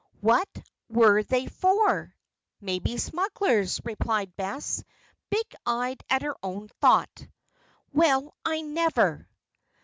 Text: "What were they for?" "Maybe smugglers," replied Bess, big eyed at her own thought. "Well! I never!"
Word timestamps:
"What 0.19 0.49
were 0.89 1.21
they 1.21 1.45
for?" 1.45 2.15
"Maybe 2.59 2.97
smugglers," 2.97 3.79
replied 3.85 4.35
Bess, 4.35 4.83
big 5.29 5.45
eyed 5.63 6.01
at 6.09 6.23
her 6.23 6.35
own 6.41 6.69
thought. 6.79 7.27
"Well! 7.93 8.33
I 8.43 8.61
never!" 8.61 9.29